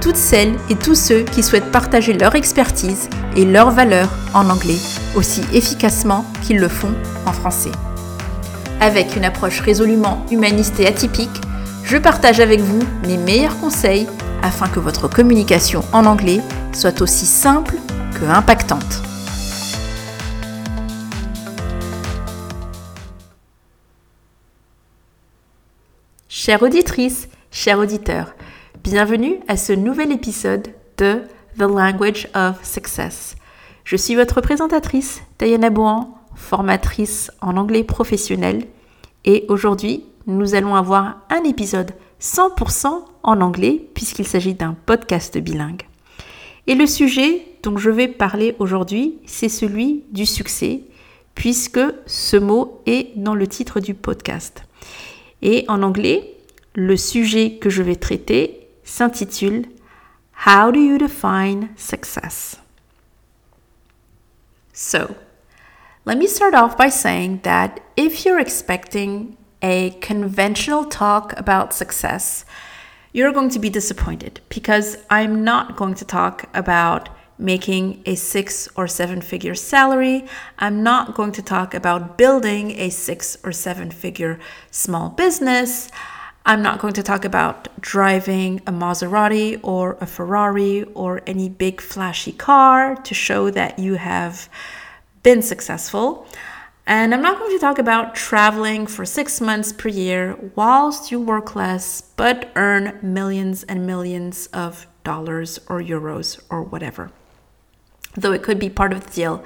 [0.00, 4.78] toutes celles et tous ceux qui souhaitent partager leur expertise et leurs valeurs en anglais
[5.14, 6.94] aussi efficacement qu'ils le font
[7.26, 7.72] en français.
[8.80, 11.40] Avec une approche résolument humaniste et atypique,
[11.84, 14.06] je partage avec vous mes meilleurs conseils
[14.42, 16.40] afin que votre communication en anglais
[16.72, 17.74] soit aussi simple
[18.14, 19.02] que impactante.
[26.28, 28.34] Chère auditrice, chers auditeurs,
[28.90, 31.20] bienvenue à ce nouvel épisode de
[31.58, 33.36] The Language of Success.
[33.84, 38.64] Je suis votre présentatrice, Diana Bohan, formatrice en anglais professionnel.
[39.26, 41.90] Et aujourd'hui, nous allons avoir un épisode
[42.22, 42.86] 100%
[43.24, 45.82] en anglais puisqu'il s'agit d'un podcast bilingue.
[46.66, 50.80] Et le sujet dont je vais parler aujourd'hui, c'est celui du succès,
[51.34, 54.62] puisque ce mot est dans le titre du podcast.
[55.42, 56.36] Et en anglais,
[56.74, 59.68] le sujet que je vais traiter s'intitule
[60.48, 62.56] How do you define success?
[64.72, 65.16] So,
[66.04, 72.44] let me start off by saying that if you're expecting a conventional talk about success,
[73.12, 78.68] you're going to be disappointed because I'm not going to talk about making a six
[78.74, 80.26] or seven figure salary.
[80.58, 84.38] I'm not going to talk about building a six or seven figure
[84.70, 85.90] small business.
[86.48, 91.78] I'm not going to talk about driving a Maserati or a Ferrari or any big
[91.82, 94.48] flashy car to show that you have
[95.22, 96.26] been successful.
[96.86, 101.20] And I'm not going to talk about traveling for six months per year whilst you
[101.20, 107.10] work less but earn millions and millions of dollars or euros or whatever.
[108.14, 109.44] Though it could be part of the deal,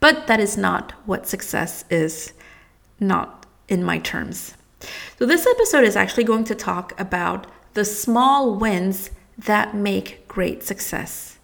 [0.00, 2.32] but that is not what success is,
[2.98, 4.54] not in my terms.
[5.18, 10.62] So, this episode is actually going to talk about the small wins that make great
[10.62, 11.38] success.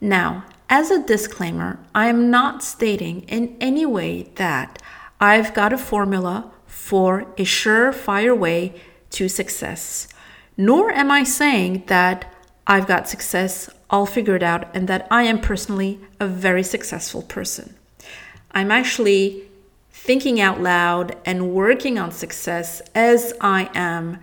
[0.00, 4.80] Now, as a disclaimer, I am not stating in any way that
[5.20, 8.74] I've got a formula for a surefire way
[9.10, 10.08] to success,
[10.56, 12.32] nor am I saying that
[12.66, 17.74] I've got success all figured out and that I am personally a very successful person.
[18.52, 19.49] I'm actually
[20.02, 24.18] thinking out loud and working on success as I am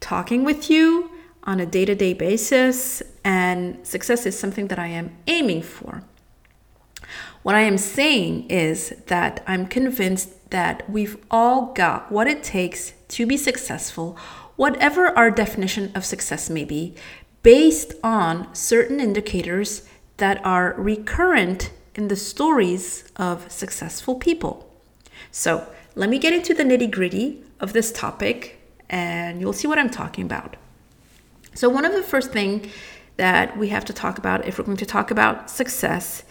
[0.00, 1.10] talking with you
[1.44, 6.02] on a day to day basis, and success is something that I am aiming for.
[7.42, 12.94] What I am saying is that I'm convinced that we've all got what it takes
[13.08, 14.16] to be successful,
[14.56, 16.94] whatever our definition of success may be,
[17.42, 24.69] based on certain indicators that are recurrent in the stories of successful people.
[25.30, 29.78] So let me get into the nitty gritty of this topic and you'll see what
[29.78, 30.56] I'm talking about.
[31.54, 32.72] So, one of the first things
[33.16, 36.24] that we have to talk about if we're going to talk about success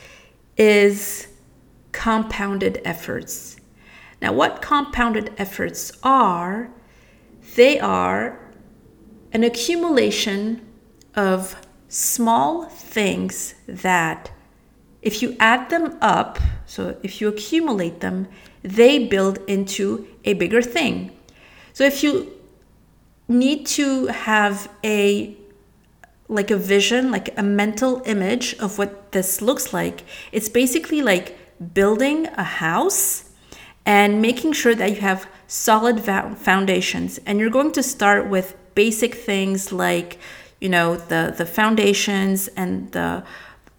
[0.58, 1.28] is
[1.92, 3.58] compounded efforts.
[4.22, 6.70] Now, what compounded efforts are,
[7.56, 8.40] they are
[9.32, 10.66] an accumulation
[11.16, 11.56] of
[11.88, 14.32] small things that,
[15.02, 18.28] if you add them up, so if you accumulate them,
[18.64, 21.12] they build into a bigger thing.
[21.74, 22.32] So if you
[23.28, 25.36] need to have a
[26.28, 31.36] like a vision, like a mental image of what this looks like, it's basically like
[31.74, 33.32] building a house
[33.84, 37.20] and making sure that you have solid foundations.
[37.26, 40.20] And you're going to start with basic things like,
[40.62, 43.24] you know, the the foundations and the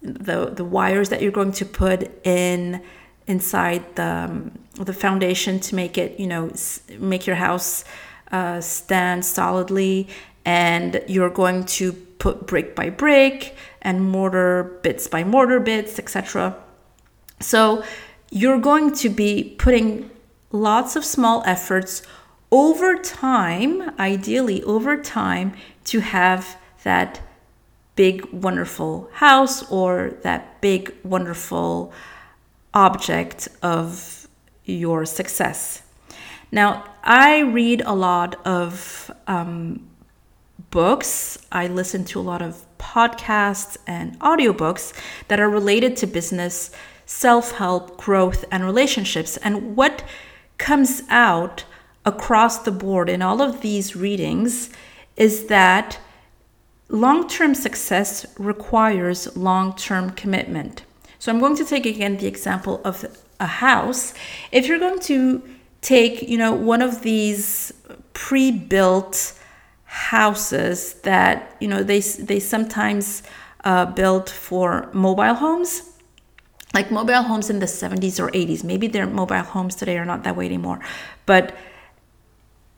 [0.03, 2.83] the the wires that you're going to put in
[3.27, 6.53] inside the um, the foundation to make it, you know,
[6.99, 7.85] make your house
[8.31, 10.09] uh, stand solidly.
[10.45, 16.57] And you're going to put brick by brick and mortar bits by mortar bits, etc.
[17.41, 17.85] So
[18.31, 20.11] you're going to be putting
[20.53, 22.03] lots of small efforts
[22.51, 27.21] over time, ideally over time, to have that
[27.97, 31.93] big, wonderful house or that big, wonderful
[32.73, 34.20] object of
[34.71, 35.83] your success.
[36.53, 39.89] Now, I read a lot of um,
[40.71, 44.93] books, I listen to a lot of podcasts and audiobooks
[45.29, 46.71] that are related to business,
[47.07, 49.37] self help, growth, and relationships.
[49.39, 50.05] And what
[50.59, 51.65] comes out
[52.05, 54.71] across the board in all of these readings
[55.17, 55.99] is that
[56.89, 60.83] long term success requires long term commitment.
[61.19, 63.05] So I'm going to take again the example of
[63.41, 64.15] a house.
[64.53, 65.43] If you're going to
[65.81, 67.73] take, you know, one of these
[68.13, 69.33] pre-built
[69.85, 73.23] houses that, you know, they they sometimes
[73.65, 75.83] uh, built for mobile homes,
[76.75, 78.63] like mobile homes in the 70s or 80s.
[78.63, 80.81] Maybe their mobile homes today are not that way anymore,
[81.27, 81.57] but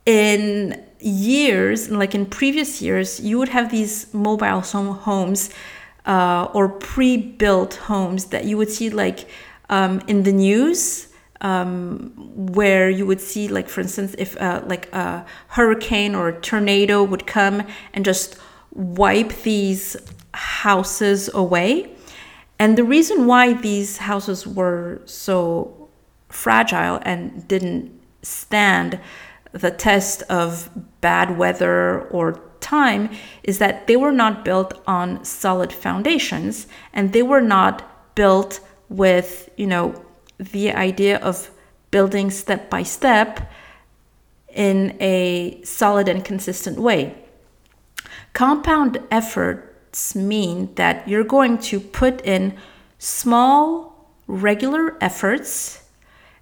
[0.07, 5.51] in years, like in previous years, you would have these mobile home homes
[6.07, 9.29] uh, or pre-built homes that you would see like
[9.73, 11.09] um, in the news
[11.41, 12.13] um,
[12.53, 17.03] where you would see like for instance if uh, like a hurricane or a tornado
[17.03, 17.63] would come
[17.95, 18.37] and just
[18.75, 19.97] wipe these
[20.35, 21.91] houses away.
[22.59, 25.89] And the reason why these houses were so
[26.29, 27.91] fragile and didn't
[28.23, 29.01] stand
[29.53, 30.71] the test of
[31.01, 33.11] bad weather or time
[33.43, 38.61] is that they were not built on solid foundations and they were not built
[38.93, 40.05] with, you know,
[40.39, 41.51] the idea of
[41.91, 43.51] building step by step
[44.55, 47.15] in a solid and consistent way.
[48.33, 52.57] Compound efforts mean that you're going to put in
[52.99, 55.83] small, regular efforts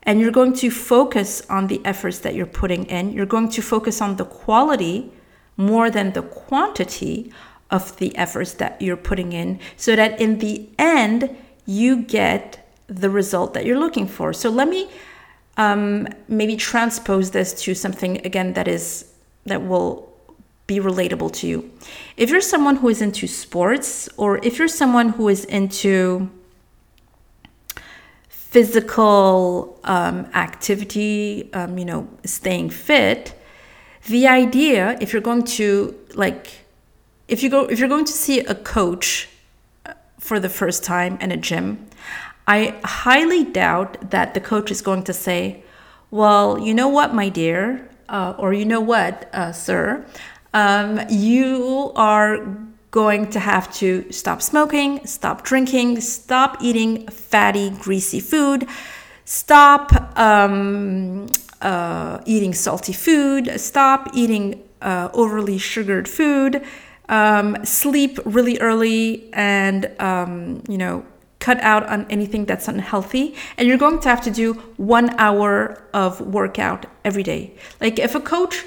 [0.02, 3.12] and you're going to focus on the efforts that you're putting in.
[3.12, 5.12] You're going to focus on the quality
[5.56, 7.32] more than the quantity
[7.70, 11.36] of the efforts that you're putting in so that in the end
[11.70, 14.32] you get the result that you're looking for.
[14.32, 14.88] So let me
[15.56, 19.12] um, maybe transpose this to something again that is
[19.46, 20.10] that will
[20.66, 21.70] be relatable to you.
[22.16, 26.28] If you're someone who is into sports or if you're someone who is into
[28.28, 33.34] physical um, activity, um, you know, staying fit,
[34.08, 36.64] the idea, if you're going to like,
[37.28, 39.29] if you go, if you're going to see a coach
[40.20, 41.86] for the first time in a gym,
[42.46, 45.64] I highly doubt that the coach is going to say,
[46.10, 50.04] "Well, you know what, my dear, uh, or you know what, uh, sir,
[50.52, 52.38] um, you are
[52.90, 58.66] going to have to stop smoking, stop drinking, stop eating fatty, greasy food,
[59.24, 61.26] stop um,
[61.62, 66.64] uh, eating salty food, stop eating uh, overly sugared food,
[67.10, 71.04] um, sleep really early, and um, you know
[71.40, 75.82] cut out on anything that's unhealthy and you're going to have to do one hour
[75.94, 78.62] of workout every day like if a coach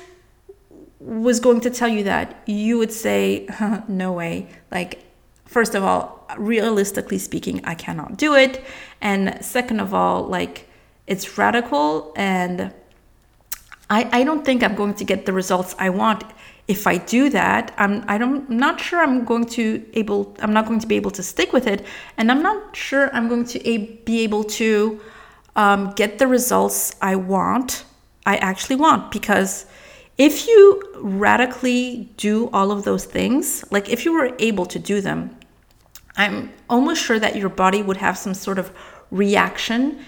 [1.04, 3.48] was going to tell you that, you would say,
[3.88, 4.48] no way.
[4.72, 5.04] Like,
[5.46, 8.64] first of all, realistically speaking, I cannot do it.
[9.02, 10.70] And second of all, like,
[11.06, 12.74] it's radical and
[13.90, 16.24] I, I don't think I'm going to get the results I want
[16.68, 17.74] if I do that.
[17.78, 20.96] I'm I don't I'm not sure I'm going to able I'm not going to be
[20.96, 21.86] able to stick with it,
[22.18, 25.00] and I'm not sure I'm going to a, be able to
[25.56, 27.86] um, get the results I want.
[28.26, 29.66] I actually want because
[30.18, 35.02] if you radically do all of those things, like if you were able to do
[35.02, 35.36] them,
[36.16, 38.72] I'm almost sure that your body would have some sort of
[39.12, 40.00] reaction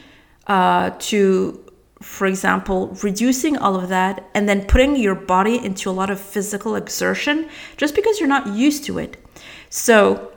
[0.48, 1.65] uh, to,
[2.02, 6.20] for example, reducing all of that and then putting your body into a lot of
[6.20, 9.18] physical exertion just because you're not used to it.
[9.70, 10.32] So,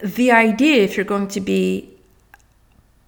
[0.00, 1.88] the idea, if you're going to be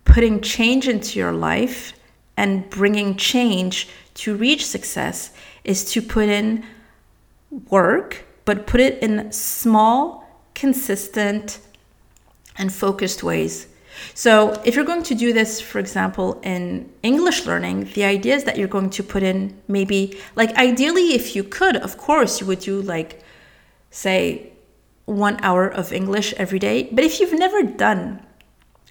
[0.05, 1.93] putting change into your life
[2.37, 5.33] and bringing change to reach success
[5.65, 6.65] is to put in
[7.69, 11.59] work, but put it in small, consistent,
[12.57, 13.67] and focused ways.
[14.15, 18.45] So, if you're going to do this, for example, in English learning, the idea is
[18.45, 22.47] that you're going to put in maybe, like, ideally, if you could, of course, you
[22.47, 23.23] would do, like,
[23.91, 24.53] say,
[25.07, 26.89] one hour of English every day.
[26.91, 28.25] But if you've never done,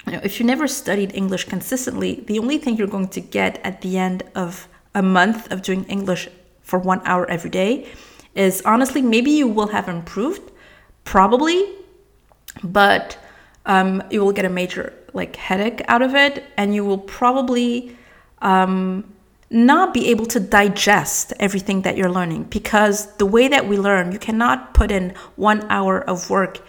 [0.06, 3.60] you know, if you never studied English consistently, the only thing you're going to get
[3.64, 6.30] at the end of a month of doing English
[6.62, 7.88] for one hour every day
[8.36, 10.52] is honestly maybe you will have improved,
[11.04, 11.76] probably,
[12.64, 13.18] but
[13.66, 17.96] um, you will get a major like headache out of it, and you will probably
[18.42, 19.14] um,
[19.50, 24.12] not be able to digest everything that you're learning because the way that we learn,
[24.12, 26.60] you cannot put in one hour of work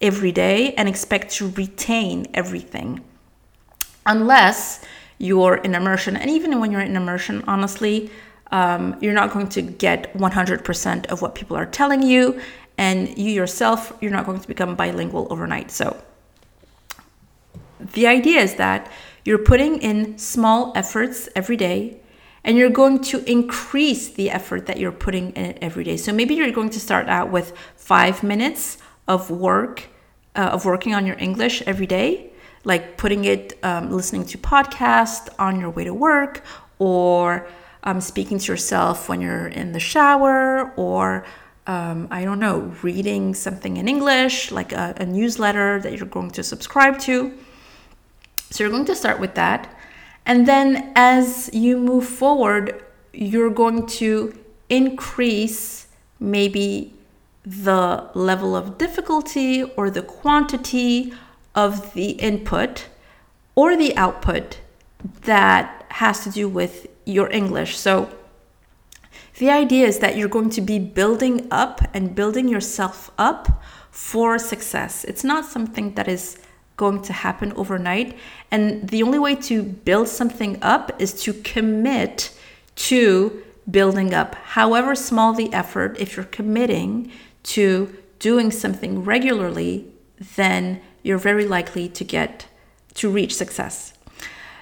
[0.00, 3.04] every day and expect to retain everything
[4.06, 4.84] unless
[5.18, 6.16] you're in immersion.
[6.16, 8.10] And even when you're in immersion, honestly,
[8.50, 12.40] um, you're not going to get 100% of what people are telling you.
[12.78, 15.70] And you yourself, you're not going to become bilingual overnight.
[15.70, 16.00] So
[17.92, 18.90] The idea is that
[19.24, 22.00] you're putting in small efforts every day
[22.44, 25.96] and you're going to increase the effort that you're putting in it every day.
[25.96, 29.88] So maybe you're going to start out with five minutes of work,
[30.34, 32.30] uh, of working on your English every day,
[32.64, 36.42] like putting it, um, listening to podcasts on your way to work,
[36.78, 37.46] or
[37.82, 41.24] um, speaking to yourself when you're in the shower, or
[41.66, 46.30] um, I don't know, reading something in English, like a, a newsletter that you're going
[46.30, 47.36] to subscribe to.
[48.50, 49.74] So you're going to start with that.
[50.24, 54.38] And then as you move forward, you're going to
[54.68, 55.88] increase
[56.20, 56.94] maybe
[57.44, 61.12] the level of difficulty or the quantity
[61.54, 62.86] of the input
[63.54, 64.60] or the output
[65.22, 67.76] that has to do with your English.
[67.76, 68.10] So
[69.38, 74.38] the idea is that you're going to be building up and building yourself up for
[74.38, 75.04] success.
[75.04, 76.38] It's not something that is
[76.78, 78.16] going to happen overnight.
[78.50, 82.34] And the only way to build something up is to commit
[82.76, 84.34] to building up.
[84.36, 89.86] However small the effort, if you're committing to doing something regularly,
[90.36, 92.46] then you're very likely to get
[92.94, 93.92] to reach success.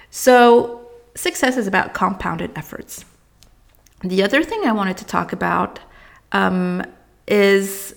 [0.09, 3.05] So, success is about compounded efforts.
[4.03, 5.79] The other thing I wanted to talk about
[6.31, 6.83] um,
[7.27, 7.95] is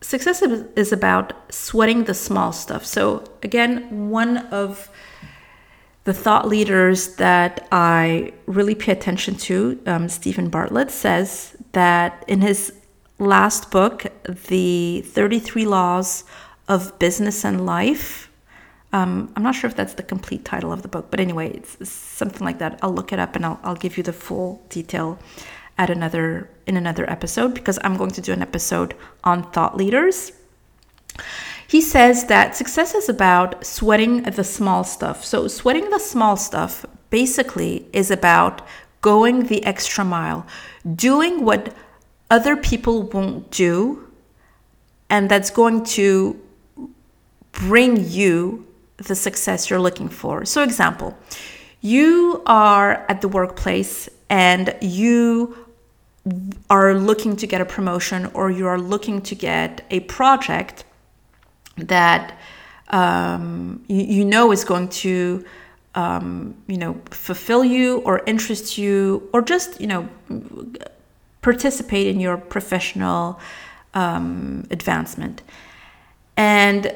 [0.00, 2.84] success is about sweating the small stuff.
[2.84, 4.90] So, again, one of
[6.04, 12.40] the thought leaders that I really pay attention to, um, Steven Bartlett, says that in
[12.40, 12.72] his
[13.18, 16.24] last book, The 33 Laws
[16.68, 18.30] of Business and Life,
[18.92, 21.90] um, I'm not sure if that's the complete title of the book, but anyway, it's
[21.90, 22.78] something like that.
[22.80, 25.18] I'll look it up and I'll, I'll give you the full detail
[25.78, 28.94] at another in another episode because I'm going to do an episode
[29.24, 30.32] on thought leaders.
[31.66, 35.24] He says that success is about sweating the small stuff.
[35.24, 38.66] So sweating the small stuff basically is about
[39.00, 40.46] going the extra mile,
[40.94, 41.74] doing what
[42.30, 44.08] other people won't do
[45.10, 46.38] and that's going to
[47.52, 48.66] bring you
[48.98, 50.44] the success you're looking for.
[50.44, 51.16] So example,
[51.80, 55.67] you are at the workplace and you
[56.70, 60.84] are looking to get a promotion or you are looking to get a project
[61.76, 62.38] that
[62.88, 65.44] um, you, you, know is going to
[65.94, 70.08] um, you know fulfill you or interest you or just you know
[71.42, 73.38] participate in your professional
[73.94, 75.42] um, advancement.
[76.36, 76.94] And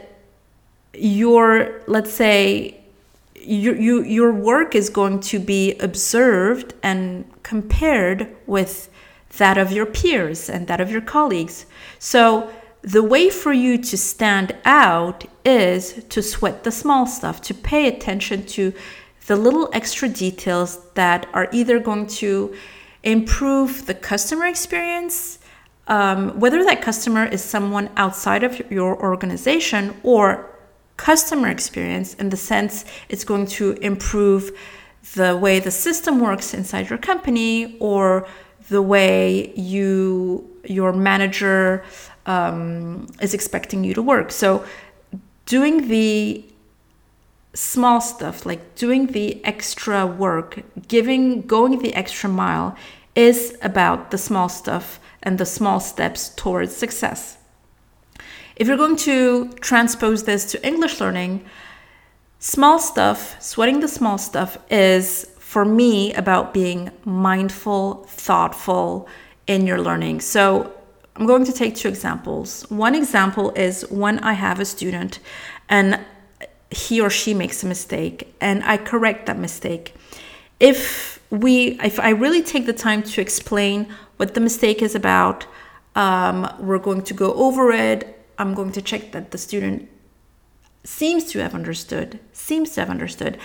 [0.94, 2.82] your let's say
[3.44, 8.88] you, you, your work is going to be observed and compared with
[9.38, 11.66] that of your peers and that of your colleagues.
[11.98, 17.54] So, the way for you to stand out is to sweat the small stuff, to
[17.54, 18.72] pay attention to
[19.28, 22.54] the little extra details that are either going to
[23.04, 25.38] improve the customer experience,
[25.86, 30.50] um, whether that customer is someone outside of your organization or
[30.96, 34.56] customer experience in the sense it's going to improve
[35.14, 38.26] the way the system works inside your company or
[38.68, 41.84] the way you your manager
[42.26, 44.30] um, is expecting you to work.
[44.30, 44.64] So
[45.46, 46.44] doing the
[47.54, 52.74] small stuff like doing the extra work giving going the extra mile
[53.14, 57.36] is about the small stuff and the small steps towards success
[58.56, 61.44] if you're going to transpose this to english learning
[62.38, 69.06] small stuff sweating the small stuff is for me about being mindful, thoughtful
[69.46, 70.18] in your learning.
[70.18, 70.72] So
[71.14, 72.62] I'm going to take two examples.
[72.70, 75.18] One example is when I have a student
[75.68, 76.00] and
[76.70, 79.94] he or she makes a mistake and I correct that mistake.
[80.58, 85.44] If we if I really take the time to explain what the mistake is about,
[85.94, 87.98] um, we're going to go over it.
[88.38, 89.90] I'm going to check that the student
[90.82, 93.36] seems to have understood, seems to have understood.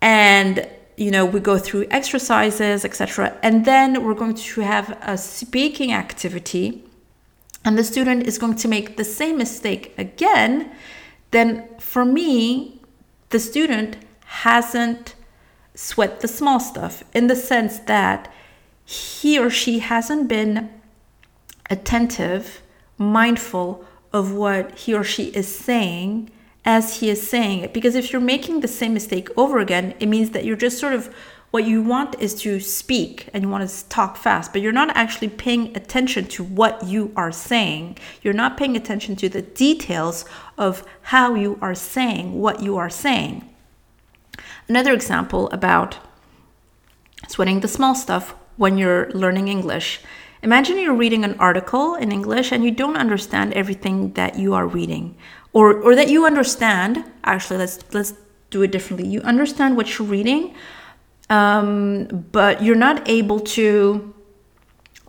[0.00, 0.68] And
[1.02, 5.92] you know we go through exercises etc and then we're going to have a speaking
[5.92, 6.84] activity
[7.64, 10.70] and the student is going to make the same mistake again
[11.32, 12.80] then for me
[13.30, 13.96] the student
[14.46, 15.16] hasn't
[15.74, 18.32] sweat the small stuff in the sense that
[18.84, 20.70] he or she hasn't been
[21.68, 22.62] attentive
[22.96, 26.30] mindful of what he or she is saying
[26.64, 27.72] as he is saying it.
[27.72, 30.92] Because if you're making the same mistake over again, it means that you're just sort
[30.92, 31.14] of
[31.50, 34.96] what you want is to speak and you want to talk fast, but you're not
[34.96, 37.98] actually paying attention to what you are saying.
[38.22, 40.24] You're not paying attention to the details
[40.56, 43.46] of how you are saying what you are saying.
[44.66, 45.98] Another example about
[47.28, 50.00] sweating the small stuff when you're learning English.
[50.42, 54.66] Imagine you're reading an article in English and you don't understand everything that you are
[54.66, 55.16] reading
[55.52, 57.04] or or that you understand.
[57.24, 58.14] Actually, let's let's
[58.50, 59.08] do it differently.
[59.08, 60.54] You understand what you're reading,
[61.30, 64.14] um, but you're not able to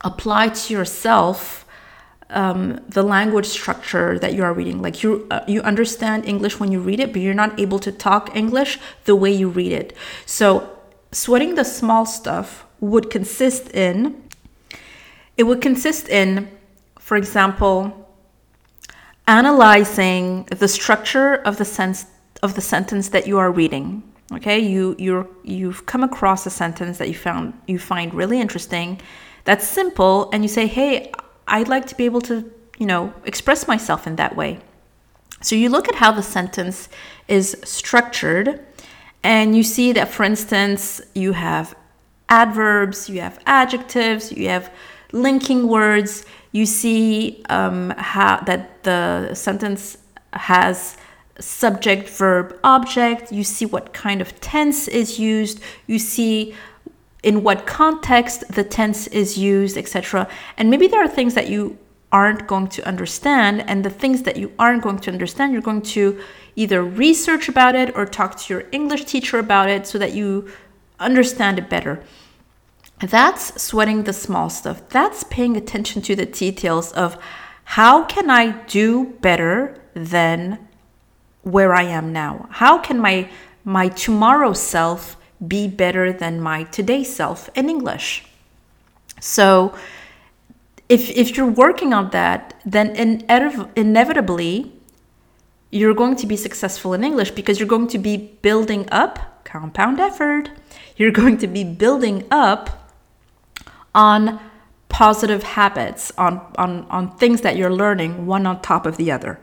[0.01, 1.63] apply to yourself
[2.29, 4.81] um, the language structure that you are reading.
[4.81, 7.91] Like you, uh, you understand English when you read it, but you're not able to
[7.91, 9.95] talk English the way you read it.
[10.25, 10.69] So,
[11.11, 14.23] sweating the small stuff would consist in.
[15.37, 16.49] It would consist in,
[16.99, 18.02] for example,
[19.27, 22.05] analyzing the structure of the sense
[22.41, 24.59] of the sentence that you are reading okay?
[24.59, 28.99] You you're you've come across a sentence that you found you find really interesting
[29.43, 31.11] that's simple and you say hey
[31.47, 34.59] i'd like to be able to you know express myself in that way.
[35.41, 36.89] So you look at how the sentence
[37.27, 38.65] is structured
[39.23, 41.75] and you see that for instance you have
[42.29, 44.71] adverbs you have adjectives you have
[45.11, 49.97] linking words you see um, how that the sentence
[50.33, 50.97] has
[51.39, 53.31] subject, verb, object.
[53.31, 55.61] You see what kind of tense is used.
[55.87, 56.55] You see
[57.23, 60.27] in what context the tense is used, etc.
[60.57, 61.77] And maybe there are things that you
[62.11, 65.81] aren't going to understand, and the things that you aren't going to understand, you're going
[65.81, 66.19] to
[66.55, 70.47] either research about it or talk to your English teacher about it so that you
[70.99, 72.03] understand it better.
[72.99, 74.87] That's sweating the small stuff.
[74.89, 77.17] That's paying attention to the details of
[77.63, 80.67] how can I do better than
[81.41, 82.47] where I am now?
[82.51, 83.29] How can my
[83.63, 88.25] my tomorrow self be better than my today self in English?
[89.19, 89.73] So
[90.89, 93.25] if if you're working on that, then in,
[93.75, 94.73] inevitably
[95.71, 99.99] you're going to be successful in English because you're going to be building up compound
[99.99, 100.49] effort.
[100.97, 102.91] You're going to be building up
[103.95, 104.39] on
[104.93, 109.39] positive habits, on, on, on things that you're learning, one on top of the other.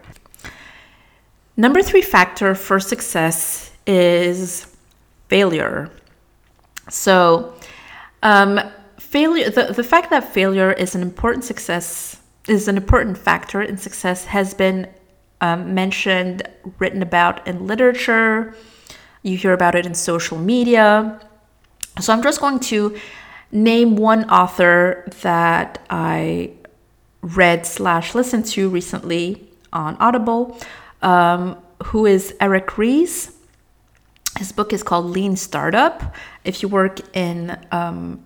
[1.57, 4.75] Number three factor for success is
[5.29, 5.91] failure.
[6.89, 7.53] So,
[8.23, 8.61] um,
[8.99, 13.77] failure, the, the fact that failure is an important success, is an important factor in
[13.77, 14.89] success has been
[15.41, 18.55] um, mentioned, written about in literature.
[19.23, 21.21] You hear about it in social media.
[22.01, 22.97] So, I'm just going to
[23.53, 26.53] name one author that I
[27.23, 30.59] read slash listened to recently on Audible
[31.03, 33.33] um, who is Eric Ries.
[34.39, 36.15] His book is called Lean Startup.
[36.45, 38.23] If you work in um,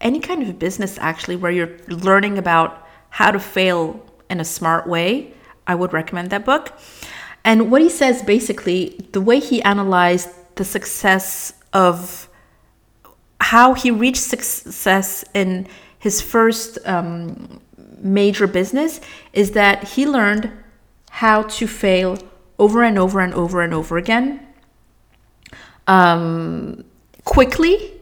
[0.00, 4.86] any kind of business, actually, where you're learning about how to fail in a smart
[4.86, 5.32] way,
[5.66, 6.72] I would recommend that book.
[7.44, 12.28] And what he says basically, the way he analyzed the success of
[13.40, 15.66] how he reached success in
[15.98, 17.60] his first um,
[17.98, 19.00] major business
[19.32, 20.50] is that he learned
[21.10, 22.18] how to fail
[22.58, 24.46] over and over and over and over again,
[25.86, 26.84] um,
[27.24, 27.92] quickly,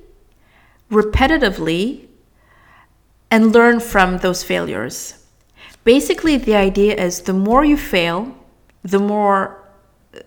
[0.91, 2.07] repetitively,
[3.31, 5.25] and learn from those failures.
[5.85, 8.37] Basically, the idea is the more you fail,
[8.83, 9.65] the more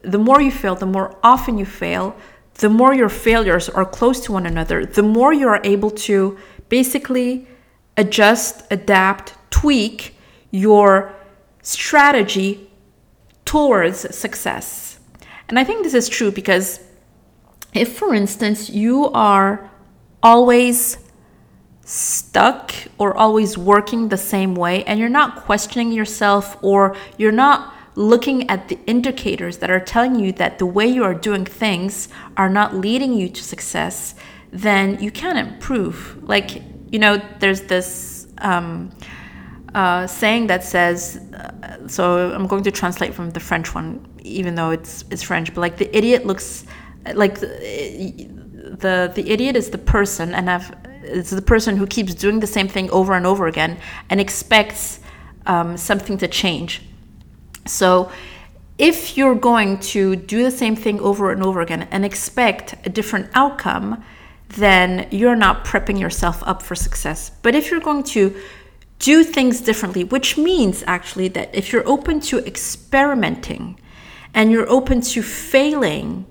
[0.03, 2.15] the more you fail, the more often you fail,
[2.61, 6.37] the more your failures are close to one another, the more you are able to
[6.69, 7.47] basically
[7.97, 10.15] adjust, adapt, tweak
[10.51, 11.11] your
[11.63, 12.69] strategy
[13.45, 14.99] towards success.
[15.49, 16.79] And I think this is true because
[17.73, 19.69] if, for instance, you are
[20.21, 20.97] always
[21.83, 27.73] stuck or always working the same way and you're not questioning yourself or you're not
[27.95, 32.09] looking at the indicators that are telling you that the way you are doing things
[32.37, 34.15] are not leading you to success,
[34.51, 36.17] then you can't improve.
[36.23, 38.91] Like, you know, there's this um,
[39.73, 44.55] uh, saying that says, uh, so I'm going to translate from the French one, even
[44.55, 46.65] though it's it's French, but like the idiot looks
[47.13, 48.29] like the
[48.79, 50.73] the, the idiot is the person, and I've,
[51.03, 53.77] it's the person who keeps doing the same thing over and over again
[54.09, 54.99] and expects
[55.45, 56.81] um, something to change.
[57.65, 58.11] So
[58.77, 62.89] if you're going to do the same thing over and over again and expect a
[62.89, 64.03] different outcome,
[64.49, 67.31] then you're not prepping yourself up for success.
[67.41, 68.35] But if you're going to
[68.99, 73.79] do things differently, which means actually that if you're open to experimenting
[74.33, 76.25] and you're open to failing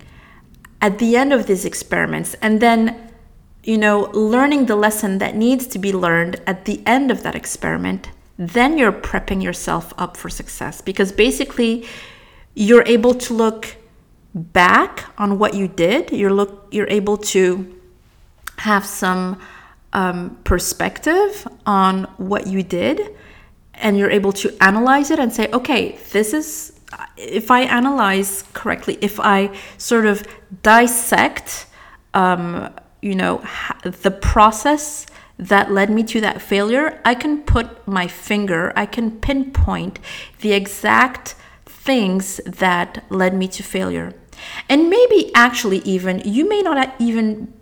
[0.80, 3.10] at the end of these experiments and then
[3.62, 7.34] you know, learning the lesson that needs to be learned at the end of that
[7.34, 8.08] experiment,
[8.40, 11.86] then you're prepping yourself up for success because basically
[12.54, 13.76] you're able to look
[14.34, 16.10] back on what you did.
[16.10, 17.78] You're look you're able to
[18.56, 19.38] have some
[19.92, 23.14] um, perspective on what you did
[23.74, 26.78] and you're able to analyze it and say okay this is
[27.16, 30.22] if i analyze correctly if i sort of
[30.62, 31.66] dissect
[32.12, 33.42] um, you know
[33.82, 35.06] the process
[35.48, 39.98] that led me to that failure i can put my finger i can pinpoint
[40.40, 41.34] the exact
[41.66, 44.12] things that led me to failure
[44.68, 47.52] and maybe actually even you may not even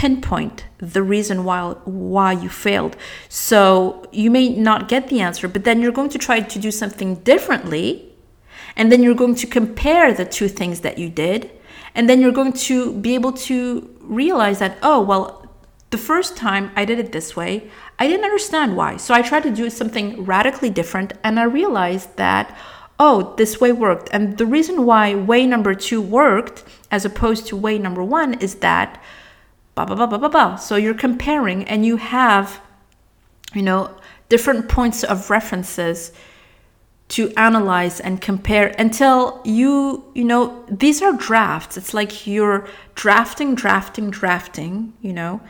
[0.00, 2.96] pinpoint the reason why why you failed.
[3.28, 6.70] So you may not get the answer, but then you're going to try to do
[6.70, 7.86] something differently.
[8.76, 11.50] And then you're going to compare the two things that you did.
[11.94, 13.58] And then you're going to be able to
[14.00, 15.39] realize that, oh, well,
[15.90, 18.96] the first time I did it this way, I didn't understand why.
[18.96, 21.12] So I tried to do something radically different.
[21.24, 22.56] And I realized that,
[22.98, 24.08] oh, this way worked.
[24.12, 28.56] And the reason why way number two worked as opposed to way number one is
[28.56, 29.02] that
[29.74, 30.56] blah, blah, blah, blah, blah, blah.
[30.56, 32.60] So you're comparing and you have,
[33.52, 33.96] you know,
[34.28, 36.12] different points of references
[37.08, 41.76] to analyze and compare until you, you know, these are drafts.
[41.76, 45.40] It's like you're drafting, drafting, drafting, you know,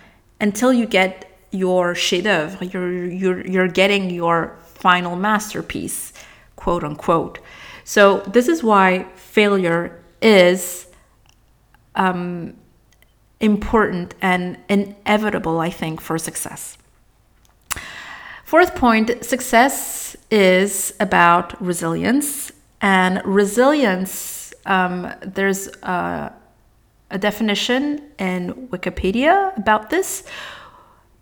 [0.41, 6.13] until you get your chef d'oeuvre, you're, you're, you're getting your final masterpiece,
[6.57, 7.39] quote unquote.
[7.85, 10.87] So this is why failure is
[11.95, 12.55] um,
[13.41, 16.79] important and inevitable, I think, for success.
[18.45, 22.53] Fourth point success is about resilience.
[22.81, 25.69] And resilience, um, there's
[27.11, 30.25] a, definition in Wikipedia about this,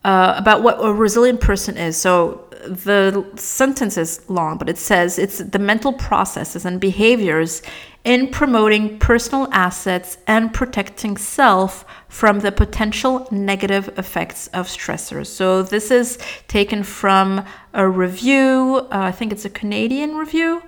[0.04, 1.96] uh, about what a resilient person is.
[1.96, 7.62] So the sentence is long, but it says it's the mental processes and behaviors
[8.04, 15.26] in promoting personal assets and protecting self from the potential negative effects of stressors.
[15.26, 20.62] So, this is taken from a review, uh, I think it's a Canadian review.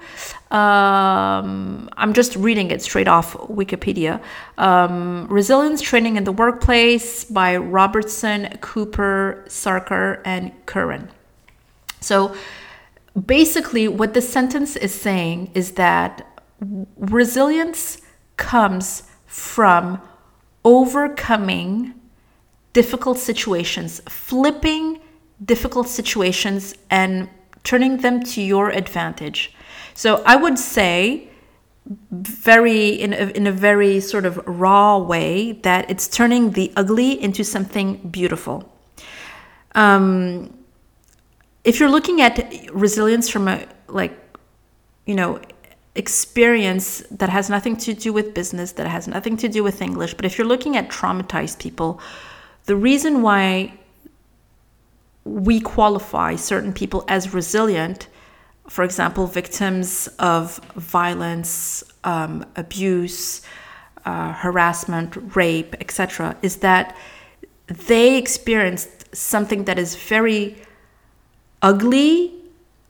[0.51, 4.21] Um, I'm just reading it straight off Wikipedia.
[4.59, 11.09] Um, Resilience Training in the Workplace by Robertson, Cooper, Sarkar, and Curran.
[12.01, 12.35] So,
[13.27, 16.27] basically, what the sentence is saying is that
[16.97, 17.99] resilience
[18.37, 20.01] comes from
[20.65, 21.95] overcoming
[22.73, 25.01] difficult situations, flipping
[25.45, 27.29] difficult situations and
[27.63, 29.55] turning them to your advantage.
[30.01, 31.29] So I would say
[32.11, 37.23] very in a, in a very sort of raw way that it's turning the ugly
[37.23, 38.57] into something beautiful.
[39.75, 40.57] Um,
[41.65, 42.35] if you're looking at
[42.73, 44.17] resilience from a like
[45.05, 45.39] you know
[45.95, 50.15] experience that has nothing to do with business, that has nothing to do with English.
[50.15, 52.01] But if you're looking at traumatized people,
[52.65, 53.75] the reason why
[55.25, 58.09] we qualify certain people as resilient,
[58.71, 63.43] for example, victims of violence, um, abuse,
[64.05, 66.97] uh, harassment, rape, etc., is that
[67.67, 70.57] they experienced something that is very
[71.63, 72.33] ugly,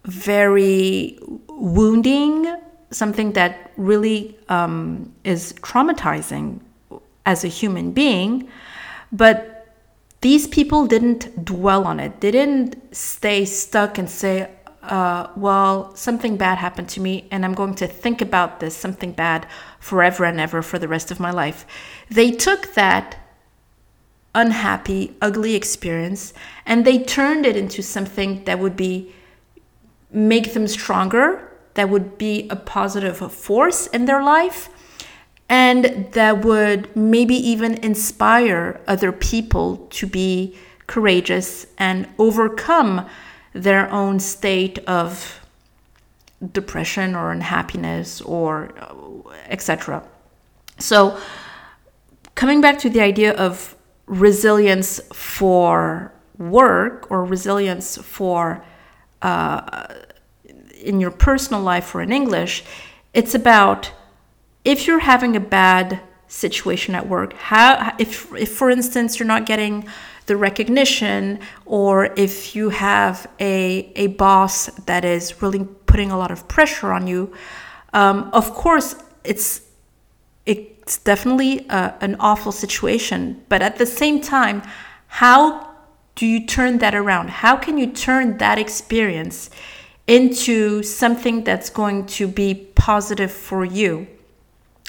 [0.05, 2.55] very wounding,
[2.91, 6.61] something that really um, is traumatizing
[7.25, 8.47] as a human being,
[9.13, 9.75] but
[10.21, 12.21] these people didn't dwell on it.
[12.21, 14.51] They didn't stay stuck and say,
[14.83, 19.13] uh, well, something bad happened to me, and I'm going to think about this something
[19.13, 19.47] bad
[19.79, 21.67] forever and ever for the rest of my life.
[22.09, 23.17] They took that
[24.35, 26.33] unhappy, ugly experience
[26.65, 29.13] and they turned it into something that would be
[30.13, 34.69] make them stronger that would be a positive force in their life
[35.49, 43.09] and that would maybe even inspire other people to be courageous and overcome
[43.53, 45.41] their own state of
[46.53, 48.73] depression or unhappiness or
[49.49, 50.03] etc.
[50.79, 51.19] So
[52.35, 58.65] coming back to the idea of resilience for work or resilience for
[59.23, 59.87] uh,
[60.83, 62.65] in your personal life or in English,
[63.13, 63.93] it's about
[64.65, 69.45] if you're having a bad situation at work, how if if for instance you're not
[69.45, 69.87] getting
[70.31, 71.95] the recognition or
[72.27, 74.55] if you have a a boss
[74.91, 77.23] that is really putting a lot of pressure on you,
[78.01, 79.63] um, of course it's
[80.47, 83.21] it's definitely a, an awful situation.
[83.49, 84.63] But at the same time,
[85.23, 85.41] how
[86.15, 87.27] do you turn that around?
[87.45, 89.51] How can you turn that experience
[90.07, 92.51] into something that's going to be
[92.89, 94.07] positive for you?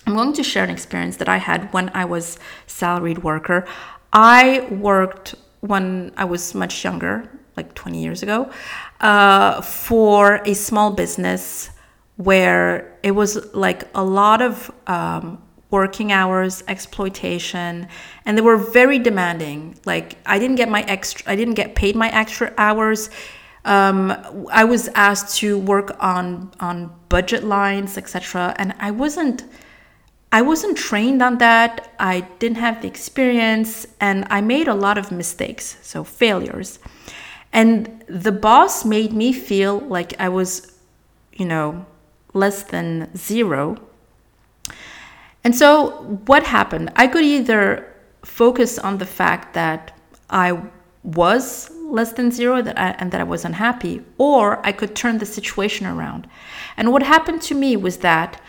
[0.06, 3.66] I'm going to share an experience that I had when I was salaried worker.
[4.14, 8.52] I worked when I was much younger, like 20 years ago,
[9.00, 11.70] uh, for a small business
[12.18, 17.88] where it was like a lot of um, working hours, exploitation,
[18.26, 19.80] and they were very demanding.
[19.86, 23.10] Like I didn't get my extra, I didn't get paid my extra hours.
[23.64, 24.12] Um,
[24.52, 29.46] I was asked to work on on budget lines, etc., and I wasn't.
[30.32, 31.94] I wasn't trained on that.
[32.00, 36.80] I didn't have the experience, and I made a lot of mistakes, so failures.
[37.52, 40.72] And the boss made me feel like I was,
[41.34, 41.86] you know,
[42.34, 43.78] less than zero.
[45.44, 46.92] And so what happened?
[46.96, 49.98] I could either focus on the fact that
[50.30, 50.62] I
[51.04, 55.18] was less than zero that I, and that I was unhappy, or I could turn
[55.18, 56.26] the situation around.
[56.78, 58.40] And what happened to me was that,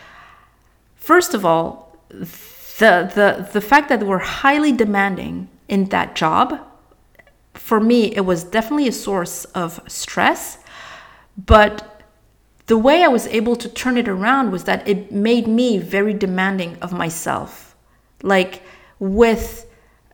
[1.03, 6.59] first of all, the, the, the fact that we're highly demanding in that job,
[7.53, 10.59] for me, it was definitely a source of stress.
[11.37, 12.01] But
[12.67, 16.13] the way I was able to turn it around was that it made me very
[16.13, 17.75] demanding of myself.
[18.21, 18.61] Like,
[18.99, 19.69] with,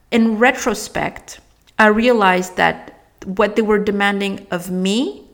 [0.09, 1.39] in retrospect,
[1.77, 5.27] I realized that what they were demanding of me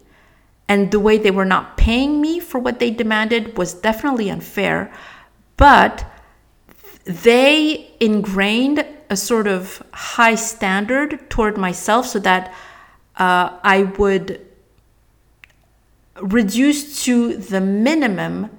[0.68, 4.92] and the way they were not paying me for what they demanded was definitely unfair.
[5.58, 6.06] But
[7.06, 12.54] they ingrained a sort of high standard toward myself so that
[13.18, 14.46] uh, I would
[16.22, 18.50] reduce to the minimum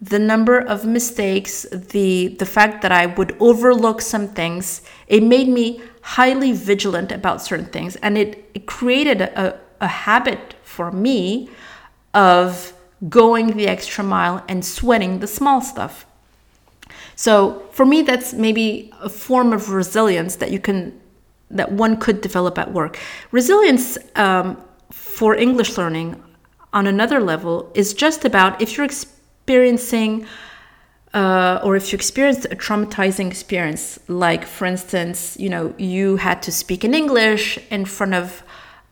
[0.00, 5.48] the number of mistakes, the the fact that I would overlook some things, it made
[5.48, 11.48] me highly vigilant about certain things, and it, it created a, a habit for me
[12.14, 12.72] of
[13.08, 16.04] going the extra mile and sweating the small stuff.
[17.16, 21.00] So for me, that's maybe a form of resilience that you can
[21.50, 22.98] that one could develop at work.
[23.30, 24.56] Resilience um,
[24.90, 26.22] for English learning
[26.72, 30.26] on another level is just about if you're experiencing
[31.14, 36.42] uh, or if you experienced a traumatizing experience, like for instance, you know, you had
[36.42, 38.42] to speak in English in front of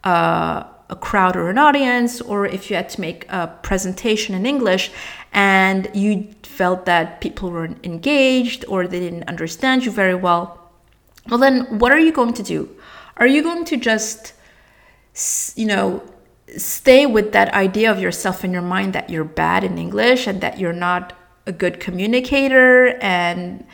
[0.04, 4.44] uh, a crowd or an audience, or if you had to make a presentation in
[4.44, 4.90] English
[5.32, 10.70] and you felt that people weren't engaged or they didn't understand you very well,
[11.28, 12.68] well, then what are you going to do?
[13.16, 14.32] Are you going to just,
[15.54, 16.02] you know,
[16.56, 20.40] stay with that idea of yourself in your mind that you're bad in English and
[20.40, 21.12] that you're not
[21.46, 23.64] a good communicator and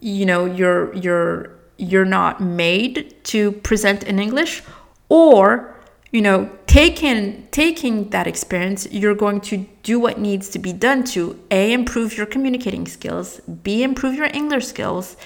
[0.00, 4.62] you know you're you're you're not made to present in English
[5.08, 5.75] or
[6.12, 11.02] you know taking taking that experience you're going to do what needs to be done
[11.02, 15.16] to a improve your communicating skills b improve your english skills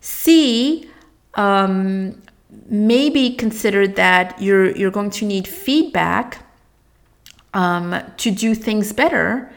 [0.00, 0.88] c
[1.34, 2.20] um,
[2.68, 6.44] maybe consider that you're you're going to need feedback
[7.54, 9.50] um, to do things better.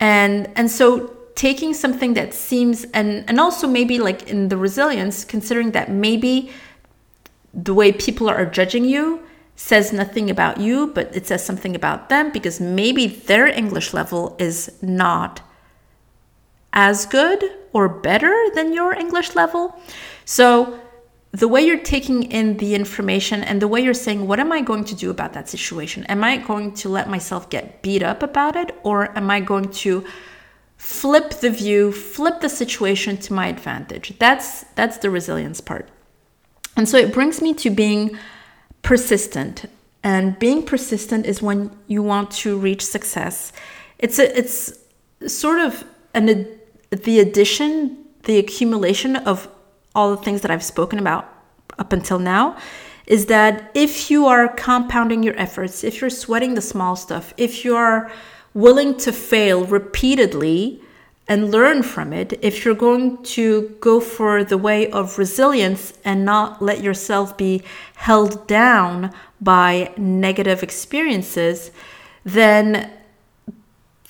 [0.00, 5.24] And and so taking something that seems and and also maybe like in the resilience
[5.24, 6.50] considering that maybe
[7.54, 9.20] the way people are judging you
[9.56, 14.36] says nothing about you but it says something about them because maybe their english level
[14.38, 15.40] is not
[16.72, 19.78] as good or better than your english level
[20.24, 20.80] so
[21.32, 24.60] the way you're taking in the information and the way you're saying, what am I
[24.60, 26.04] going to do about that situation?
[26.04, 28.78] Am I going to let myself get beat up about it?
[28.82, 30.04] Or am I going to
[30.76, 34.18] flip the view, flip the situation to my advantage?
[34.18, 35.88] That's that's the resilience part.
[36.76, 38.18] And so it brings me to being
[38.82, 39.66] persistent.
[40.02, 43.52] And being persistent is when you want to reach success.
[43.98, 44.78] It's a, it's
[45.26, 46.48] sort of an
[46.90, 49.48] the addition, the accumulation of
[49.94, 51.28] all the things that I've spoken about
[51.78, 52.58] up until now
[53.06, 57.64] is that if you are compounding your efforts, if you're sweating the small stuff, if
[57.64, 58.10] you're
[58.54, 60.81] willing to fail repeatedly
[61.32, 66.26] and learn from it, if you're going to go for the way of resilience and
[66.26, 67.62] not let yourself be
[67.96, 71.70] held down by negative experiences,
[72.22, 72.92] then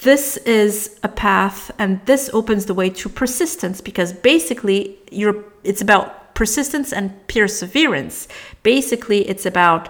[0.01, 5.81] this is a path and this opens the way to persistence because basically you're it's
[5.81, 8.27] about persistence and perseverance.
[8.65, 9.89] Basically it's about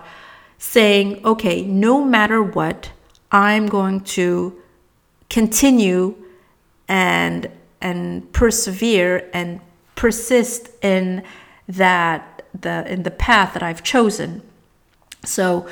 [0.59, 2.93] saying okay no matter what
[3.33, 4.57] i'm going to
[5.29, 6.15] continue
[6.93, 7.49] and
[7.81, 9.61] and persevere and
[9.95, 11.23] persist in
[11.67, 14.43] that the in the path that I've chosen.
[15.25, 15.67] So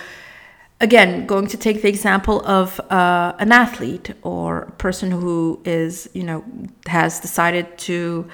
[0.80, 6.08] again, going to take the example of uh, an athlete or a person who is,
[6.14, 6.42] you know,
[6.86, 8.26] has decided to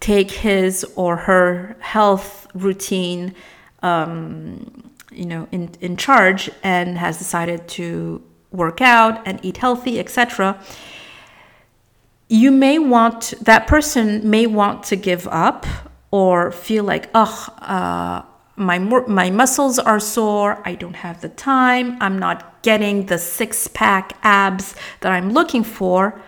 [0.00, 3.34] take his or her health routine,
[3.82, 10.00] um, you know, in, in charge and has decided to work out and eat healthy,
[10.00, 10.60] etc.
[12.28, 15.64] You may want, that person may want to give up
[16.10, 18.22] or feel like, oh, uh,
[18.56, 23.68] my my muscles are sore i don't have the time i'm not getting the six
[23.68, 26.20] pack abs that i'm looking for.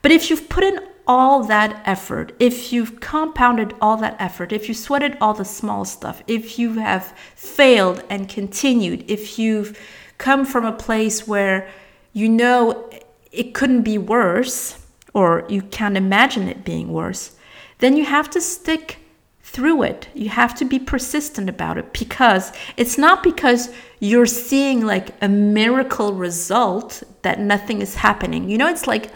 [0.00, 4.68] But if you've put in all that effort if you've compounded all that effort if
[4.68, 9.78] you sweated all the small stuff if you have failed and continued if you've
[10.16, 11.68] come from a place where
[12.12, 12.88] you know
[13.32, 14.83] it couldn't be worse
[15.14, 17.36] or you can't imagine it being worse
[17.78, 18.98] then you have to stick
[19.42, 20.08] through it.
[20.14, 25.28] You have to be persistent about it because it's not because you're seeing like a
[25.28, 28.48] miracle result that nothing is happening.
[28.48, 29.12] You know, it's like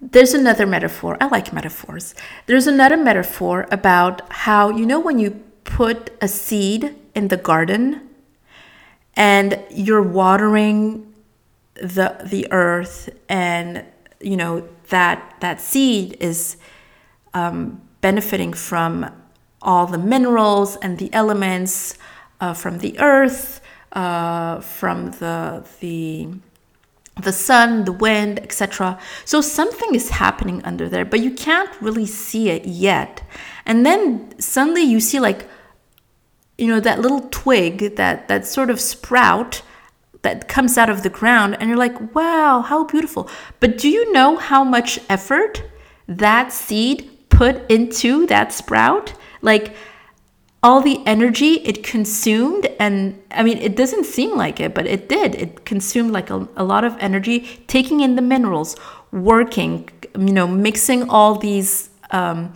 [0.00, 1.16] there's another metaphor.
[1.20, 2.14] I like metaphors.
[2.46, 8.08] There's another metaphor about how, you know, when you put a seed in the garden
[9.14, 11.12] and you're watering
[11.74, 13.84] the the earth and
[14.20, 16.56] you know that that seed is
[17.34, 19.10] um, benefiting from
[19.62, 21.98] all the minerals and the elements
[22.40, 23.60] uh, from the earth,
[23.92, 26.28] uh, from the the
[27.22, 28.98] the sun, the wind, etc.
[29.24, 33.22] So something is happening under there, but you can't really see it yet.
[33.64, 35.48] And then suddenly you see like
[36.58, 39.62] you know that little twig, that that sort of sprout
[40.26, 43.22] that comes out of the ground and you're like, "Wow, how beautiful."
[43.60, 45.62] But do you know how much effort
[46.08, 46.96] that seed
[47.28, 49.12] put into that sprout,
[49.42, 49.74] like
[50.62, 55.08] all the energy it consumed, and I mean, it doesn't seem like it, but it
[55.08, 55.34] did.
[55.34, 58.74] It consumed like a, a lot of energy, taking in the minerals,
[59.12, 62.52] working, you know, mixing all these um,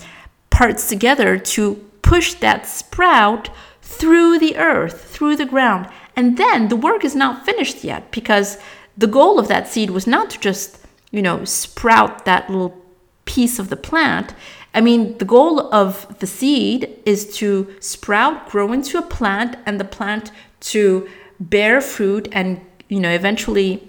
[0.51, 3.51] parts together to push that sprout
[3.83, 5.87] through the earth, through the ground.
[6.17, 8.59] And then the work is not finished yet because
[8.97, 12.77] the goal of that seed was not to just, you know, sprout that little
[13.25, 14.35] piece of the plant.
[14.75, 19.81] I mean, the goal of the seed is to sprout, grow into a plant, and
[19.81, 21.09] the plant to
[21.41, 23.89] bear fruit and you know eventually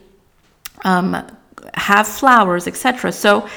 [0.86, 1.28] um,
[1.74, 3.12] have flowers, etc.
[3.12, 3.48] So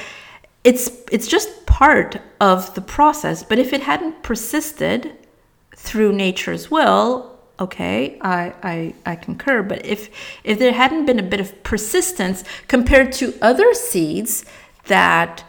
[0.63, 3.43] it's it's just part of the process.
[3.43, 5.13] But if it hadn't persisted
[5.75, 9.63] through nature's will, okay, I, I I concur.
[9.63, 10.09] But if
[10.43, 14.45] if there hadn't been a bit of persistence compared to other seeds
[14.85, 15.43] that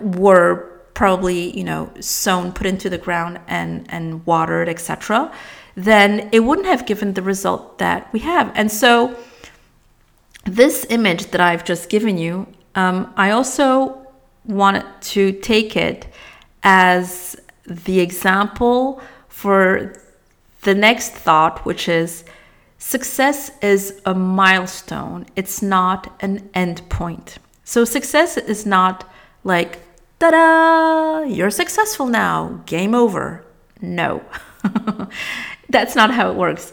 [0.00, 5.32] were probably you know sown put into the ground and and watered etc
[5.74, 9.16] then it wouldn't have given the result that we have and so
[10.44, 14.06] this image that i've just given you um, i also
[14.44, 16.06] wanted to take it
[16.62, 19.94] as the example for
[20.62, 22.24] the next thought which is
[22.78, 29.08] success is a milestone it's not an end point so success is not
[29.44, 29.78] like
[30.18, 33.44] ta da, you're successful now, game over.
[33.80, 34.22] No,
[35.68, 36.72] that's not how it works.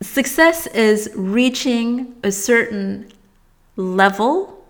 [0.00, 3.12] Success is reaching a certain
[3.76, 4.64] level,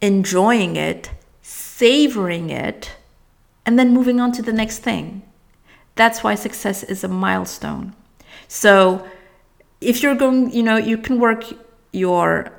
[0.00, 2.96] enjoying it, savoring it,
[3.64, 5.22] and then moving on to the next thing.
[5.96, 7.94] That's why success is a milestone.
[8.48, 9.06] So
[9.80, 11.44] if you're going, you know, you can work
[11.92, 12.52] your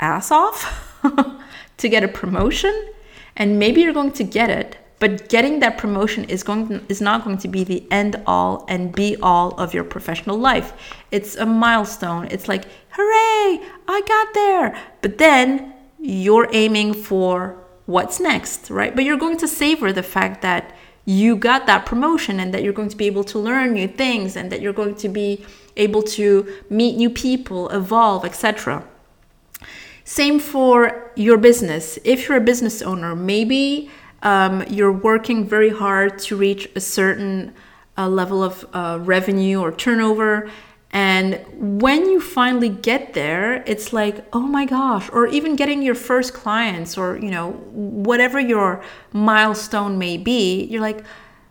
[0.00, 1.00] ass off
[1.78, 2.90] to get a promotion
[3.36, 7.00] and maybe you're going to get it but getting that promotion is going to, is
[7.00, 10.72] not going to be the end all and be all of your professional life.
[11.10, 12.28] It's a milestone.
[12.30, 14.76] It's like hooray i got there.
[15.00, 18.94] But then you're aiming for what's next right?
[18.94, 20.74] But you're going to savor the fact that
[21.08, 24.36] you got that promotion and that you're going to be able to learn new things
[24.36, 25.44] and that you're going to be
[25.76, 26.26] able to
[26.68, 28.84] meet new people evolve etc
[30.08, 31.98] same for your business.
[32.02, 33.90] If you're a business owner, maybe
[34.22, 37.52] um, you're working very hard to reach a certain
[37.98, 40.50] uh, level of uh, revenue or turnover.
[40.90, 41.44] And
[41.80, 46.32] when you finally get there, it's like, oh my gosh, or even getting your first
[46.32, 48.82] clients or, you know, whatever your
[49.12, 51.04] milestone may be, you're like,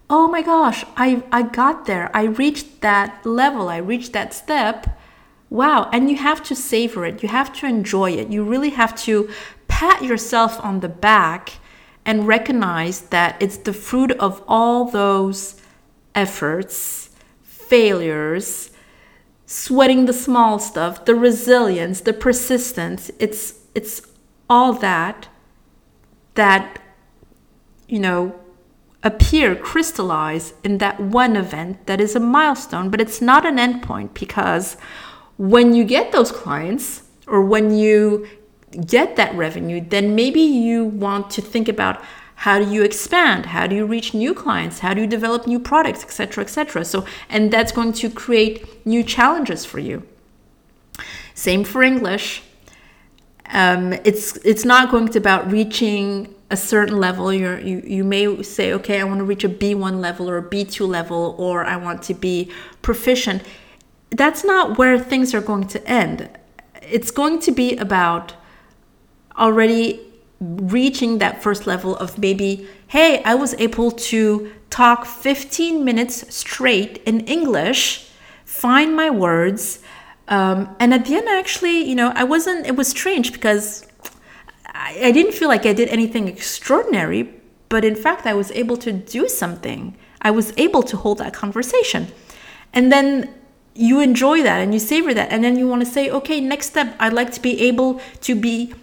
[0.09, 2.09] oh my gosh, I, I got there.
[2.15, 3.69] I reached that level.
[3.69, 4.97] I reached that step
[5.49, 5.89] Wow.
[5.93, 7.23] And you have to savor it.
[7.23, 8.29] You have to enjoy it.
[8.29, 9.29] You really have to
[9.67, 11.53] pat yourself on the back
[12.05, 15.55] and recognize that it's the fruit of all those
[16.15, 17.09] efforts,
[17.43, 18.71] failures,
[19.47, 23.09] sweating the small stuff, the resilience, the persistence.
[23.17, 24.01] It's it's
[24.49, 25.29] all that
[26.35, 26.79] that
[27.87, 28.39] you know
[29.03, 34.13] appear crystallize in that one event that is a milestone, but it's not an endpoint
[34.13, 34.75] because
[35.37, 38.27] when you get those clients or when you
[38.85, 42.03] get that revenue, then maybe you want to think about
[42.41, 43.47] how do you expand?
[43.47, 44.79] How do you reach new clients?
[44.79, 49.03] How do you develop new products etc etc so and that's going to create new
[49.03, 50.03] challenges for you.
[51.33, 52.43] Same for english.
[53.49, 57.33] Um, it's it's not going to be about reaching a certain level.
[57.33, 60.43] You're, you you may say okay i want to reach a b1 level or a
[60.43, 62.51] b2 level or i want to be
[62.83, 63.41] proficient.
[64.11, 66.29] That's not where things are going to end.
[66.83, 68.35] It's going to be about
[69.37, 70.07] already
[70.39, 77.01] reaching that first level of maybe, hey, I was able to talk 15 minutes straight
[77.05, 78.09] in English,
[78.45, 79.79] find my words.
[80.27, 83.87] Um, and at the end, actually, you know, I wasn't, it was strange because
[84.67, 87.33] I, I didn't feel like I did anything extraordinary,
[87.69, 89.97] but in fact, I was able to do something.
[90.21, 92.07] I was able to hold that conversation.
[92.73, 93.33] And then
[93.73, 95.31] you enjoy that and you savor that.
[95.31, 98.35] And then you want to say, okay, next step, I'd like to be able to
[98.35, 98.73] be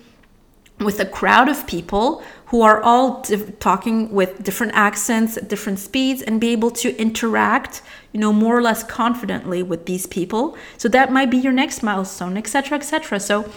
[0.85, 3.23] with a crowd of people who are all
[3.59, 7.83] talking with different accents at different speeds and be able to interact
[8.13, 10.57] you know more or less confidently with these people.
[10.77, 13.51] So that might be your next milestone etc etc so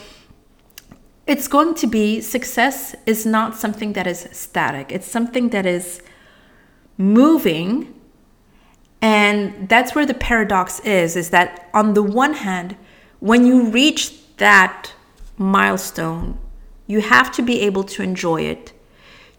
[1.27, 4.91] it's going to be success is not something that is static.
[4.91, 6.01] It's something that is
[6.97, 7.93] moving
[9.01, 12.75] and that's where the paradox is is that on the one hand
[13.19, 14.91] when you reach that
[15.37, 16.37] milestone
[16.87, 18.73] you have to be able to enjoy it,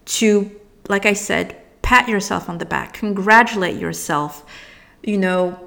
[0.05, 0.51] to,
[0.88, 4.44] like I said, pat yourself on the back, congratulate yourself,
[5.03, 5.59] you know,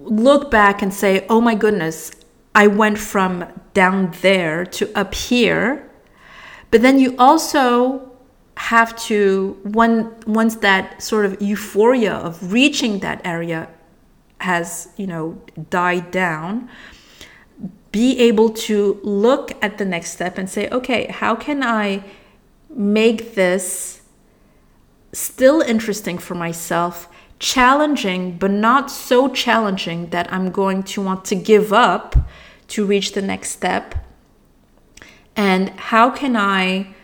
[0.00, 2.12] look back and say, oh my goodness,
[2.54, 5.90] I went from down there to up here.
[6.70, 8.12] But then you also
[8.56, 13.68] have to, when, once that sort of euphoria of reaching that area
[14.40, 16.68] has, you know, died down,
[17.90, 22.04] be able to look at the next step and say, okay, how can I
[22.68, 24.02] make this
[25.12, 27.08] still interesting for myself,
[27.38, 32.16] challenging, but not so challenging that I'm going to want to give up
[32.68, 33.94] to reach the next step?
[35.34, 36.94] And how can I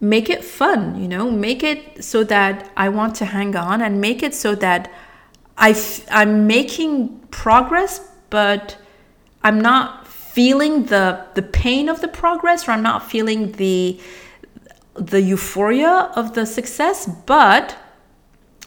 [0.00, 4.00] make it fun, you know, make it so that I want to hang on and
[4.00, 4.92] make it so that
[5.56, 8.76] i f- I'm making progress, but
[9.42, 10.03] I'm not
[10.34, 14.00] feeling the the pain of the progress or I'm not feeling the
[14.94, 17.76] the euphoria of the success, but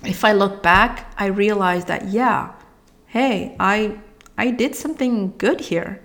[0.03, 2.53] if I look back, I realize that yeah,
[3.07, 3.99] hey, I
[4.37, 6.01] I did something good here.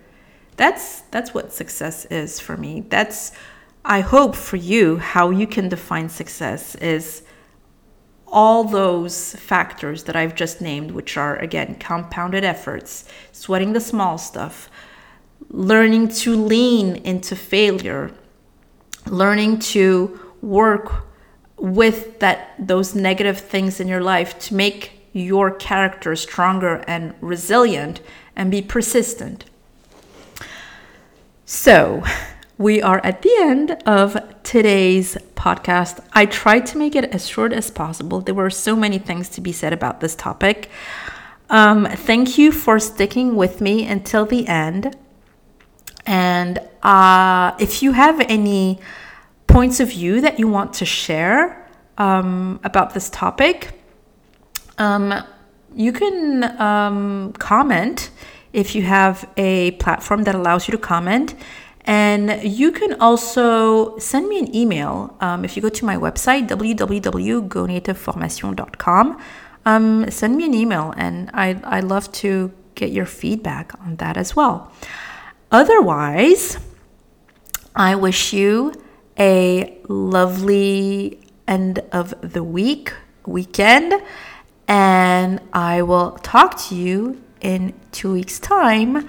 [0.56, 2.80] That's that's what success is for me.
[2.88, 3.30] That's
[3.84, 7.22] I hope for you how you can define success is
[8.26, 14.18] all those factors that I've just named, which are again compounded efforts, sweating the small
[14.18, 14.70] stuff,
[15.52, 18.10] learning to lean into failure,
[19.06, 21.06] learning to work
[21.56, 28.00] with that those negative things in your life to make your character stronger and resilient
[28.34, 29.44] and be persistent.
[31.44, 32.02] So,
[32.56, 36.02] we are at the end of today's podcast.
[36.12, 38.20] I tried to make it as short as possible.
[38.20, 40.70] There were so many things to be said about this topic.
[41.50, 44.96] Um, thank you for sticking with me until the end.
[46.06, 48.78] And uh, if you have any
[49.46, 53.78] points of view that you want to share um, about this topic,
[54.78, 55.14] um,
[55.74, 58.10] you can um, comment
[58.52, 61.34] if you have a platform that allows you to comment.
[61.84, 66.46] And you can also send me an email um, if you go to my website,
[66.48, 69.20] www.gonativeformation.com.
[69.64, 74.16] Um, send me an email, and I, I love to get your feedback on that
[74.16, 74.72] as well.
[75.52, 76.56] Otherwise,
[77.76, 78.72] I wish you
[79.18, 82.94] a lovely end of the week,
[83.26, 83.92] weekend,
[84.66, 89.06] and I will talk to you in two weeks' time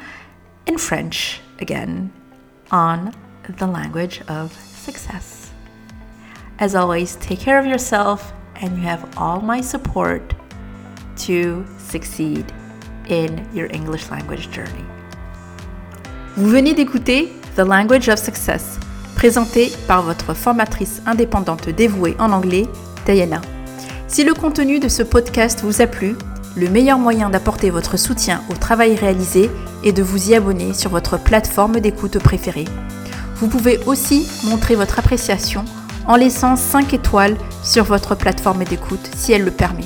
[0.66, 2.12] in French again
[2.72, 3.16] on
[3.48, 5.50] the language of success.
[6.60, 10.34] As always, take care of yourself, and you have all my support
[11.20, 12.52] to succeed
[13.08, 14.93] in your English language journey.
[16.36, 18.80] Vous venez d'écouter The Language of Success
[19.16, 22.68] présenté par votre formatrice indépendante dévouée en anglais,
[23.06, 23.40] Diana.
[24.08, 26.16] Si le contenu de ce podcast vous a plu,
[26.58, 29.52] le meilleur moyen d'apporter votre soutien au travail réalisé
[29.84, 32.66] est de vous y abonner sur votre plateforme d'écoute préférée.
[33.36, 35.64] Vous pouvez aussi montrer votre appréciation
[36.08, 39.86] en laissant 5 étoiles sur votre plateforme d'écoute si elle le permet.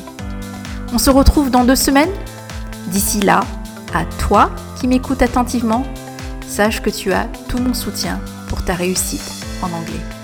[0.93, 2.13] On se retrouve dans deux semaines.
[2.87, 3.41] D'ici là,
[3.93, 5.83] à toi qui m'écoutes attentivement,
[6.47, 10.16] sache que tu as tout mon soutien pour ta réussite en anglais.